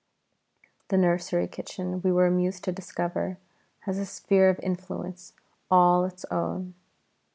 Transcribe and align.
The 0.87 0.97
nursery 0.97 1.47
kitchen, 1.47 2.01
we 2.01 2.11
were 2.11 2.25
amused 2.25 2.63
to 2.63 2.71
discover, 2.71 3.37
has 3.81 3.99
a 3.99 4.05
sphere 4.07 4.49
of 4.49 4.59
influence 4.63 5.33
all 5.69 6.05
its 6.05 6.25
own. 6.31 6.73